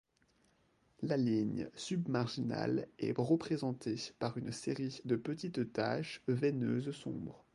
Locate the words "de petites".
5.05-5.73